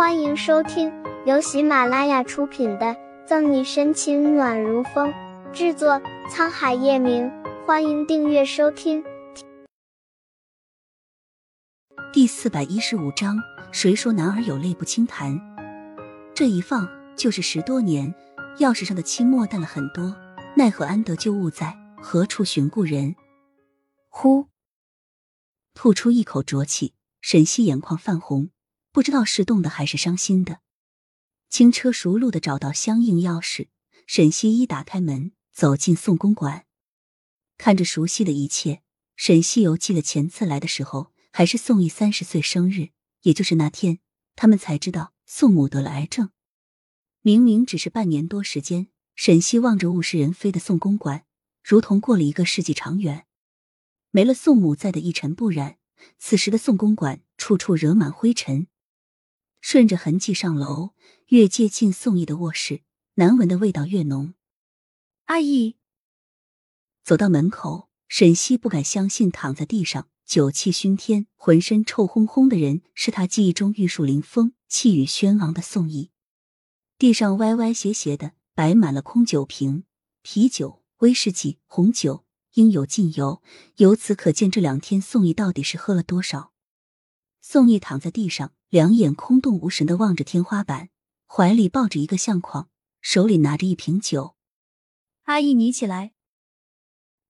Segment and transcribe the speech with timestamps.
[0.00, 0.90] 欢迎收听
[1.26, 2.86] 由喜马拉雅出品的
[3.26, 5.12] 《赠你深情暖如风》，
[5.52, 7.30] 制作沧海夜明。
[7.66, 9.04] 欢迎订阅收听。
[12.14, 13.36] 第四百一十五章，
[13.72, 15.38] 谁说男儿有泪不轻弹？
[16.34, 18.14] 这一放就是十多年，
[18.56, 20.16] 钥匙上的漆墨淡了很多，
[20.56, 23.14] 奈何安得旧物在，何处寻故人？
[24.08, 24.46] 呼，
[25.74, 28.48] 吐出一口浊气，沈西眼眶泛红。
[28.92, 30.60] 不知道是冻的还是伤心的，
[31.48, 33.68] 轻车熟路的找到相应钥匙，
[34.06, 36.66] 沈西一打开门，走进宋公馆，
[37.56, 38.82] 看着熟悉的一切，
[39.14, 42.88] 沈西犹记得前次来的时候还是宋义三十岁生日，
[43.22, 44.00] 也就是那天，
[44.34, 46.30] 他们才知道宋母得了癌症。
[47.22, 51.26] 明明只是半年多时间，沈西望着物是人非的宋公馆，
[51.62, 53.26] 如同过了一个世纪长远。
[54.10, 55.78] 没了宋母在的一尘不染，
[56.18, 58.66] 此时的宋公馆处处惹满灰尘。
[59.60, 60.90] 顺着痕迹上楼，
[61.26, 62.82] 越接近宋义的卧室，
[63.14, 64.34] 难闻的味道越浓。
[65.26, 65.76] 阿姨，
[67.04, 76.10] 走到门口，沈西不敢相信，躺在地上，酒气熏天、浑身臭烘烘的人，是他记忆中玉树临风、气宇轩昂的宋义。
[76.98, 79.84] 地上歪歪斜斜的摆满了空酒瓶，
[80.22, 83.42] 啤酒、威士忌、红酒，应有尽有。
[83.76, 86.52] 由此可见，这两天宋义到底是喝了多少。
[87.40, 88.52] 宋义躺在地上。
[88.70, 90.90] 两眼空洞无神的望着天花板，
[91.26, 94.36] 怀里抱着一个相框，手里拿着一瓶酒。
[95.24, 96.12] 阿姨，你起来，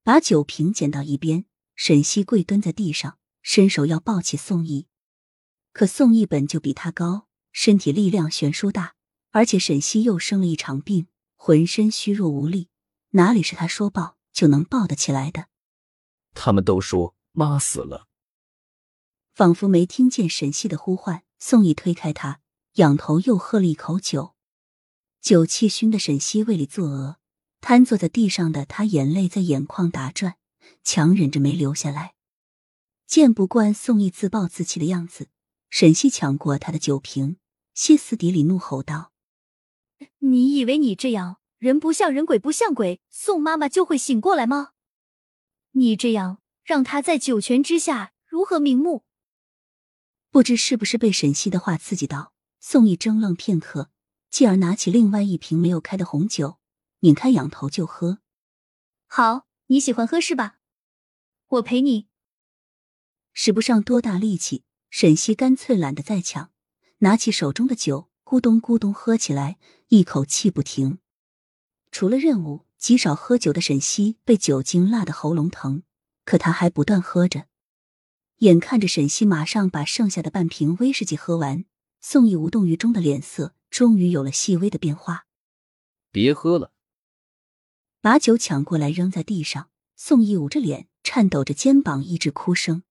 [0.02, 1.46] 把酒瓶捡到一边。
[1.74, 4.86] 沈西跪蹲在地上，伸手要抱起宋义，
[5.72, 8.96] 可宋义本就比他高，身体力量悬殊大，
[9.30, 12.68] 而且沈西又生了一场病，浑身虚弱无力，
[13.12, 15.46] 哪里是他说抱就能抱得起来的？
[16.34, 18.08] 他们都说妈死了，
[19.32, 21.24] 仿佛没听见沈西的呼唤。
[21.42, 22.40] 宋义推开他，
[22.74, 24.34] 仰头又喝了一口酒，
[25.22, 27.16] 酒气熏得沈西胃里作呕，
[27.62, 30.36] 瘫坐在地上的他眼泪在眼眶打转，
[30.84, 32.14] 强忍着没流下来。
[33.06, 35.28] 见不惯宋义自暴自弃的样子，
[35.70, 37.38] 沈西抢过他的酒瓶，
[37.72, 39.12] 歇斯底里怒吼道
[40.20, 44.72] ：“你以为你这样人不像人，鬼不像鬼，宋妈妈就会醒过来吗？
[45.72, 49.04] 你这样让她在九泉之下如何瞑目？”
[50.30, 53.90] 不知是不是被沈西的话刺激到，宋义怔愣片刻，
[54.30, 56.58] 继而拿起另外一瓶没有开的红酒，
[57.00, 58.20] 拧开仰头就喝。
[59.08, 60.58] 好，你喜欢喝是吧？
[61.48, 62.06] 我陪你。
[63.32, 66.52] 使不上多大力气，沈西干脆懒得再抢，
[66.98, 69.58] 拿起手中的酒，咕咚咕咚喝起来，
[69.88, 71.00] 一口气不停。
[71.90, 75.82] 除了任务，极少喝酒的沈西被酒精辣得喉咙疼，
[76.24, 77.46] 可他还不断喝着。
[78.40, 81.66] 眼看着沈西马上把剩下的半瓶威士忌喝完，
[82.00, 85.26] 宋义无动于衷的脸色终于有了细微的变化。
[86.10, 86.72] 别喝了，
[88.00, 89.68] 把酒抢过来扔在地上。
[89.94, 92.82] 宋义捂着脸，颤抖着肩膀抑制哭声。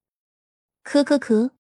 [0.84, 1.54] 咳咳咳，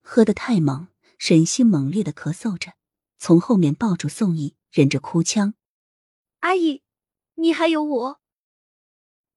[0.00, 2.72] 喝得太猛，沈西猛烈的咳嗽着，
[3.18, 5.52] 从后面抱住宋义，忍着哭腔
[6.40, 6.82] ：“阿姨，
[7.34, 8.20] 你还有我。”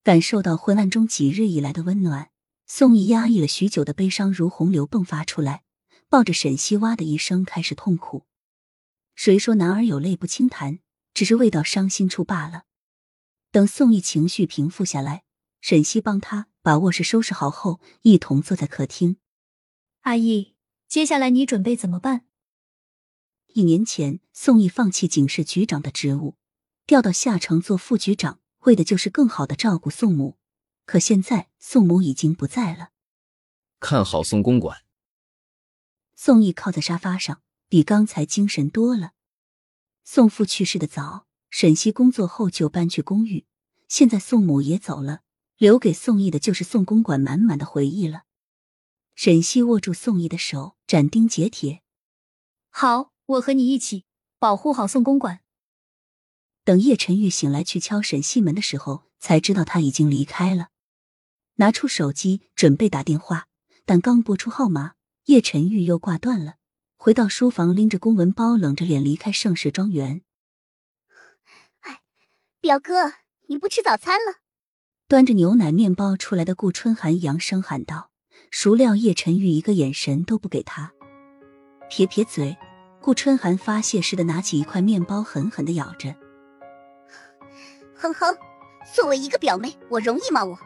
[0.02, 2.31] 感受到昏暗中几日以来的温暖。
[2.68, 5.64] 宋义压抑了许久的悲伤如洪流迸发出来，
[6.09, 8.26] 抱着沈西哇的一声开始痛苦。
[9.14, 10.80] 谁说男儿有泪不轻弹？
[11.14, 12.64] 只是未到伤心处罢了。
[13.52, 15.24] 等宋义情绪平复下来，
[15.62, 19.18] 沈西帮他把卧室收拾好后，一同坐在客厅。
[20.02, 20.56] 阿姨，
[20.88, 22.26] 接下来你准备怎么办？
[23.53, 26.36] 一年前，宋义放弃警视局长的职务，
[26.86, 30.38] 调到下城做副局长，为的就是更好的照顾宋母。
[30.85, 32.91] 可现在宋母已经不在了，
[33.79, 34.84] 看好宋公馆。
[36.16, 39.12] 宋义靠在沙发上，比刚才精神多了。
[40.03, 43.46] 宋父去世的早，沈西工作后就搬去公寓。
[43.88, 45.22] 现在宋母也走了，
[45.57, 48.23] 留给宋义的就是宋公馆满满的回忆了。
[49.16, 51.81] 沈西握住宋义的手，斩钉截铁
[52.70, 54.05] ：“好，我和你一起
[54.40, 55.41] 保护好宋公馆。”
[56.64, 60.70] 等叶晨玉醒来去敲沈西门的时候，才知道他已经离开了。
[61.55, 63.47] 拿出手机准备打电话，
[63.85, 64.93] 但刚拨出号码，
[65.25, 66.55] 叶晨玉又挂断了。
[66.97, 70.22] 回到书房，拎着公文包，冷着脸离开盛世庄园。
[71.81, 72.02] 哎，
[72.59, 73.13] 表哥，
[73.47, 74.40] 你不吃早餐了？
[75.07, 78.09] 端着牛奶面包出来的顾春寒扬声喊道。
[78.52, 80.93] 孰料叶晨玉一个眼神都不给他，
[81.90, 82.57] 撇撇嘴。
[83.02, 86.16] 顾春寒发泄似的拿起一块面包，狠狠的咬着。
[87.96, 88.35] 哼哼，
[88.93, 90.43] 作为一个表妹，我容易吗？
[90.43, 90.57] 我。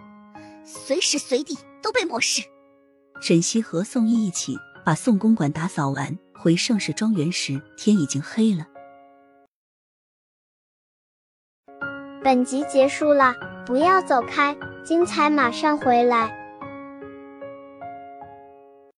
[0.69, 2.43] 随时随地都被漠视。
[3.21, 4.55] 沈西和宋毅一起
[4.85, 8.67] 把宋公馆打扫完，回盛世庄园时，天已经黑了。
[12.23, 13.33] 本集结束了，
[13.65, 14.55] 不要走开，
[14.85, 16.38] 精彩马上回来。